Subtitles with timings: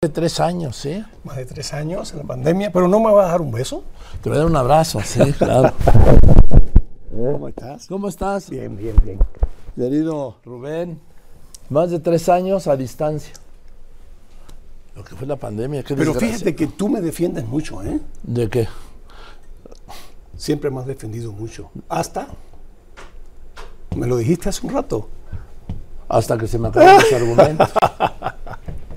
[0.00, 1.04] de tres años, ¿sí?
[1.24, 3.82] Más de tres años en la pandemia, pero no me vas a dar un beso.
[4.22, 5.72] Te voy a dar un abrazo, sí, claro.
[7.10, 7.86] ¿Cómo estás?
[7.88, 8.48] ¿Cómo estás?
[8.48, 9.18] Bien, bien, bien.
[9.74, 11.00] Querido Rubén,
[11.68, 13.32] más de tres años a distancia.
[14.94, 16.28] Lo que fue la pandemia, qué Pero desgracia.
[16.38, 17.98] fíjate que tú me defiendes mucho, ¿eh?
[18.22, 18.68] ¿De qué?
[20.36, 21.72] Siempre me has defendido mucho.
[21.88, 22.28] Hasta.
[23.96, 25.08] Me lo dijiste hace un rato.
[26.08, 27.68] Hasta que se me acaban los argumentos.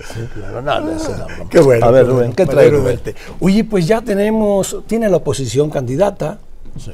[0.04, 1.48] Sí, claro, nada, broma.
[1.50, 1.86] Qué bueno.
[1.86, 2.32] A ver, qué Rubén.
[2.32, 2.84] ¿qué trae Rubén?
[2.84, 3.14] verte.
[3.40, 6.38] Oye, pues ya tenemos, tiene la oposición candidata.
[6.78, 6.92] Sí.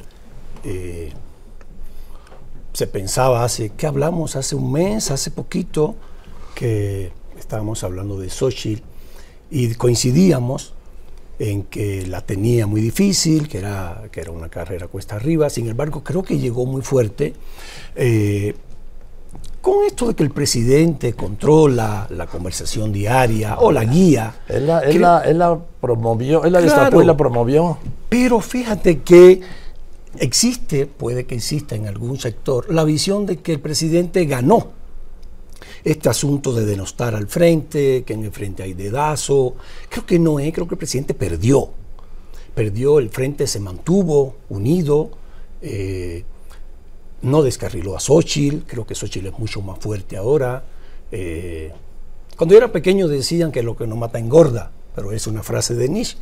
[0.65, 1.13] Eh,
[2.73, 4.37] se pensaba hace, ¿qué hablamos?
[4.37, 5.97] Hace un mes, hace poquito,
[6.55, 8.83] que estábamos hablando de Xochitl
[9.51, 10.75] y coincidíamos
[11.39, 15.49] en que la tenía muy difícil, que era, que era una carrera cuesta arriba.
[15.51, 17.35] Sin embargo, creo que llegó muy fuerte.
[17.97, 18.55] eh,
[19.61, 24.35] con esto de que el presidente controla la conversación diaria o la guía.
[24.49, 26.75] Él la, él la- él la promovió, él la Claro.
[26.75, 27.79] destapó y la promovió.
[28.09, 29.41] pero fíjate que
[30.19, 34.69] existe, puede que exista en algún sector, la visión de que el presidente ganó
[35.85, 39.55] este asunto de denostar al frente, que en el frente hay dedazo.
[39.89, 41.71] Creo que no es, creo que el presidente perdió.
[42.55, 45.11] Perdió, el frente se mantuvo unido,
[45.63, 46.25] eh,
[47.23, 50.65] no descarriló a Xochitl, creo que Xochitl es mucho más fuerte ahora.
[51.11, 51.73] Eh,
[52.37, 55.75] cuando yo era pequeño decían que lo que no mata engorda, pero es una frase
[55.75, 56.19] de Nietzsche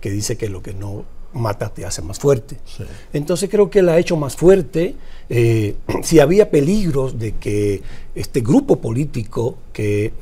[0.00, 2.58] que dice que lo que no mata te hace más fuerte.
[2.64, 2.84] Sí.
[3.12, 4.96] Entonces creo que la ha hecho más fuerte.
[5.28, 7.82] Eh, si había peligros de que
[8.14, 10.12] este grupo político que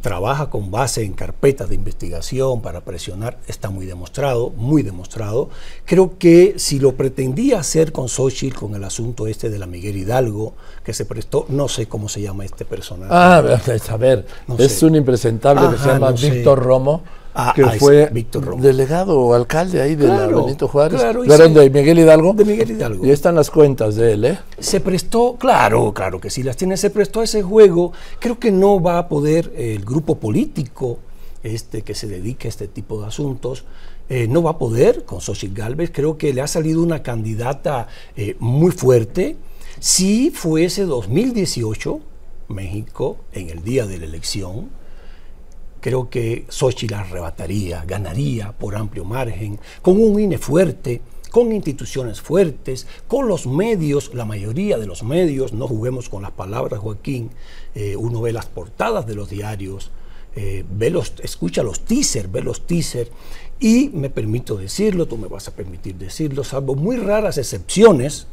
[0.00, 5.48] trabaja con base en carpetas de investigación para presionar, está muy demostrado, muy demostrado.
[5.84, 9.96] Creo que si lo pretendía hacer con Xochitl, con el asunto este de la Miguel
[9.96, 13.10] Hidalgo, que se prestó, no sé cómo se llama este personaje.
[13.14, 13.38] Ah,
[13.88, 14.86] a ver, No es sé.
[14.86, 16.30] un impresentable que se llama no sé.
[16.30, 17.02] Víctor Romo,
[17.38, 20.98] Ah, que ah, fue Víctor delegado o alcalde ahí de la Claro, Benito Juárez.
[20.98, 22.32] claro, se- de Miguel Hidalgo.
[22.32, 23.04] De Miguel Hidalgo.
[23.06, 24.38] Y están las cuentas de él, ¿eh?
[24.58, 27.92] Se prestó, claro, claro que sí las tiene, se prestó a ese juego.
[28.20, 30.98] Creo que no va a poder el grupo político
[31.42, 33.64] este que se dedica a este tipo de asuntos,
[34.08, 35.90] eh, no va a poder con Xochitl Galvez.
[35.92, 37.86] Creo que le ha salido una candidata
[38.16, 39.36] eh, muy fuerte.
[39.78, 42.00] Si fuese 2018,
[42.48, 44.70] México, en el día de la elección,
[45.86, 52.88] creo que Xochitl arrebataría, ganaría por amplio margen, con un INE fuerte, con instituciones fuertes,
[53.06, 57.30] con los medios, la mayoría de los medios, no juguemos con las palabras, Joaquín,
[57.76, 59.92] eh, uno ve las portadas de los diarios,
[60.34, 63.12] eh, ve los, escucha los teasers, ve los teasers,
[63.60, 68.26] y me permito decirlo, tú me vas a permitir decirlo, salvo muy raras excepciones,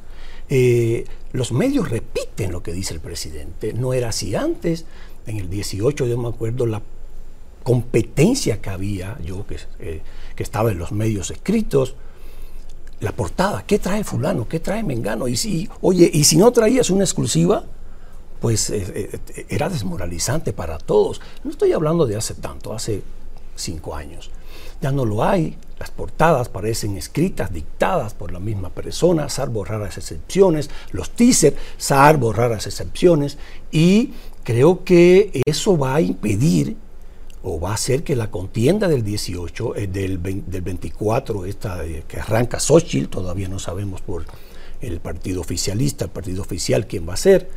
[0.49, 3.73] eh, los medios repiten lo que dice el presidente.
[3.73, 4.85] No era así antes.
[5.25, 6.81] En el 18 yo me acuerdo la
[7.63, 10.01] competencia que había, yo que, eh,
[10.35, 11.95] que estaba en los medios escritos,
[12.99, 14.47] la portada, ¿qué trae fulano?
[14.47, 15.27] ¿Qué trae Mengano?
[15.27, 17.63] Y si, oye, y si no traías una exclusiva,
[18.39, 21.21] pues eh, eh, era desmoralizante para todos.
[21.43, 23.03] No estoy hablando de hace tanto, hace
[23.55, 24.31] cinco años.
[24.81, 25.57] Ya no lo hay.
[25.79, 30.69] Las portadas parecen escritas, dictadas por la misma persona, salvo raras excepciones.
[30.91, 33.37] Los teasers, salvo raras excepciones.
[33.71, 34.13] Y
[34.43, 36.77] creo que eso va a impedir
[37.43, 41.85] o va a hacer que la contienda del 18, eh, del, 20 del 24, esta
[41.85, 44.25] eh, que arranca Xochitl, todavía no sabemos por
[44.81, 47.49] el partido oficialista, el partido oficial quién va a ser,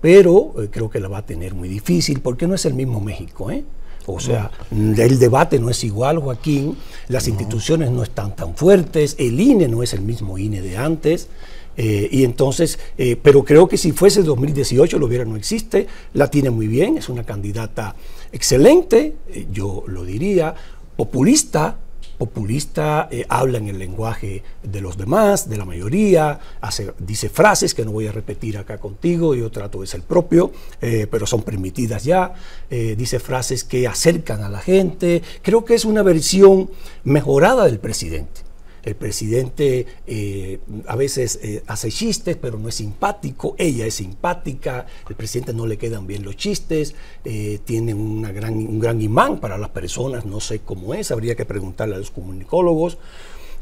[0.00, 3.00] pero eh, creo que la va a tener muy difícil porque no es el mismo
[3.00, 3.64] México, ¿eh?
[4.06, 6.76] O sea, el debate no es igual, Joaquín,
[7.08, 11.28] las instituciones no están tan fuertes, el INE no es el mismo INE de antes,
[11.76, 16.30] eh, y entonces, eh, pero creo que si fuese 2018, lo hubiera no existe, la
[16.30, 17.96] tiene muy bien, es una candidata
[18.32, 20.54] excelente, eh, yo lo diría,
[20.96, 21.78] populista,
[22.18, 27.84] populista, habla en el lenguaje de los demás, de la mayoría, hace, dice frases que
[27.84, 32.32] no voy a repetir acá contigo, yo trato de ser propio, pero son permitidas ya,
[32.70, 36.70] dice frases que acercan a la gente, creo que es una versión
[37.02, 38.42] mejorada del presidente.
[38.84, 43.54] El presidente eh, a veces eh, hace chistes, pero no es simpático.
[43.58, 44.86] Ella es simpática.
[45.08, 46.94] El presidente no le quedan bien los chistes.
[47.24, 50.26] eh, tiene una gran, un gran imán para las personas.
[50.26, 51.10] No sé cómo es.
[51.10, 52.98] Habría que preguntarle a los comunicólogos.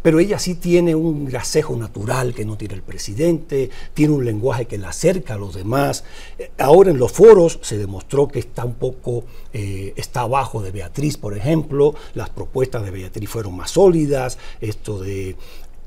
[0.02, 4.66] Pero ella sí tiene un gracejo natural que no tiene el presidente, tiene un lenguaje
[4.66, 6.04] que la acerca a los demás.
[6.38, 10.70] Eh, Ahora en los foros se demostró que está un poco, eh, está abajo de
[10.70, 11.94] Beatriz, por ejemplo.
[12.14, 15.36] Las propuestas de Beatriz fueron más sólidas, esto de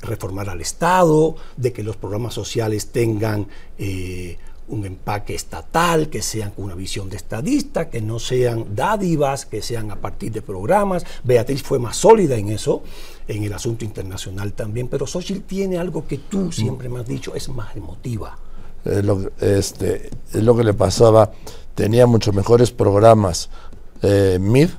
[0.02, 3.48] reformar al Estado, de que los programas sociales tengan
[3.78, 9.46] eh, un empaque estatal, que sean con una visión de estadista, que no sean dádivas,
[9.46, 11.06] que sean a partir de programas.
[11.24, 12.84] Beatriz fue más sólida en eso,
[13.28, 17.36] en el asunto internacional también, pero Xochitl tiene algo que tú siempre me has dicho,
[17.36, 18.38] es más emotiva.
[18.84, 21.32] Es lo, este, es lo que le pasaba,
[21.74, 23.50] tenía muchos mejores programas
[24.02, 24.70] eh, Mid,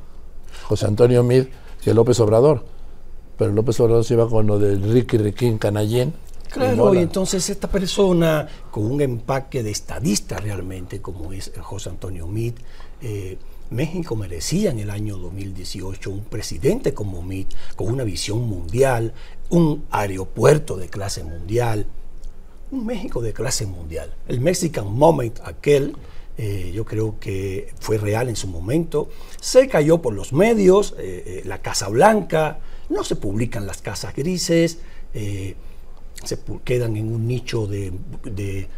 [0.65, 1.45] José Antonio Mid,
[1.83, 2.65] que López Obrador.
[3.39, 6.15] Pero López Obrador se iba con lo del Ricky Riquín Canallén
[6.51, 12.27] Claro, y entonces esta persona con un empaque de estadista realmente, como es José Antonio
[12.27, 12.57] Meade,
[13.03, 13.39] eh,
[13.71, 19.13] México merecía en el año 2018 un presidente como Meade, con una visión mundial,
[19.51, 21.87] un aeropuerto de clase mundial,
[22.71, 24.15] un México de clase mundial.
[24.29, 25.97] El Mexican Moment, aquel,
[26.39, 29.09] eh, yo creo que fue real en su momento,
[29.41, 34.79] se cayó por los medios, eh, la Casa Blanca, no se publican las casas grises
[36.25, 38.69] se quedan en un nicho de,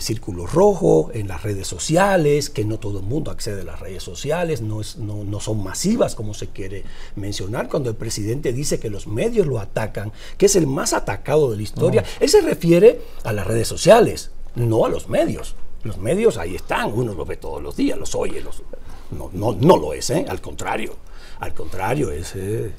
[0.00, 4.02] círculo rojo en las redes sociales, que no todo el mundo accede a las redes
[4.02, 6.84] sociales, no, no, son masivas como se quiere
[7.14, 7.68] mencionar.
[7.68, 11.56] Cuando el presidente dice que los medios lo atacan, que es el más atacado de
[11.56, 15.56] la historia, él se refiere a las redes sociales, no a los medios.
[15.82, 18.62] Los medios ahí están, uno los ve todos los días, los oye, los,
[19.10, 20.26] no, no, lo es, ¿eh?
[20.28, 20.96] al contrario,
[21.38, 22.72] al contrario, es, eh,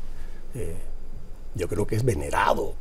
[0.55, 0.75] eh,
[1.55, 2.73] yo creo que es venerado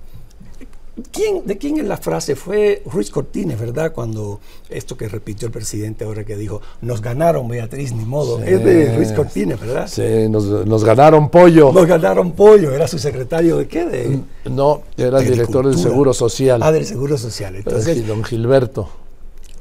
[1.45, 2.37] ¿De quién es la frase?
[2.37, 3.93] Fue Ruiz Cortines, ¿verdad?
[3.93, 4.41] Cuando
[4.71, 8.43] esto que repitió el presidente ahora que dijo, nos ganaron Beatriz, ni modo.
[8.43, 9.89] es de Ruiz Cortines, ¿verdad?
[9.89, 11.71] Sí, nos, ganaron pollo.
[11.71, 12.73] Nos ganaron pollo.
[12.73, 13.85] ¿Era su secretario de qué?
[13.85, 16.63] De, no, era el director del Seguro Social.
[16.63, 17.57] Ah, del Seguro Social.
[17.57, 18.89] Entonces, don Gilberto.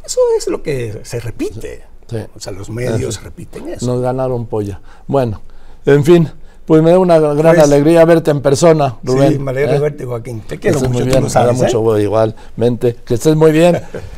[0.05, 1.83] Eso es lo que se repite.
[2.33, 3.85] O sea, los medios repiten eso.
[3.85, 4.79] Nos ganaron pollo.
[5.05, 5.41] Bueno,
[5.85, 6.31] en fin.
[6.65, 9.33] Pues me da una gran pues, alegría verte en persona, Rubén.
[9.33, 9.79] Sí, me alegra ¿eh?
[9.79, 10.41] verte, Joaquín.
[10.47, 12.95] Te quiero mucho, muy bien, mucho igualmente.
[13.05, 13.81] Que estés muy bien.